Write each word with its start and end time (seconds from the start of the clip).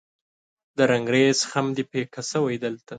د 0.77 0.79
رنګریز 0.91 1.39
خم 1.49 1.65
دې 1.75 1.83
پیکه 1.91 2.21
شوی 2.31 2.55
دلته 2.63 2.89